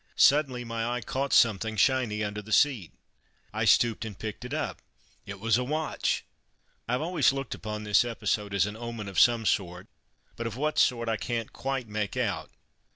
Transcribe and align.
Suddenly 0.15 0.63
my 0.65 0.83
eye 0.95 1.01
caught 1.01 1.31
something 1.31 1.75
shiny 1.75 2.23
under 2.23 2.41
the 2.41 2.51
seat. 2.51 2.91
I 3.53 3.65
stooped 3.65 4.03
and 4.03 4.17
picked 4.17 4.43
it 4.43 4.51
up; 4.51 4.81
it 5.27 5.39
was 5.39 5.59
a 5.59 5.63
watch! 5.63 6.23
I 6.87 6.93
have 6.93 7.01
always 7.03 7.31
looked 7.31 7.53
upon 7.53 7.83
this 7.83 8.03
episode 8.03 8.55
as 8.55 8.65
an 8.65 8.75
omen 8.75 9.07
of 9.07 9.19
some 9.19 9.45
sort; 9.45 9.85
but 10.35 10.47
of 10.47 10.57
what 10.57 10.79
sort 10.79 11.07
I 11.07 11.17
can't 11.17 11.53
quite 11.53 11.87
make 11.87 12.17
out. 12.17 12.49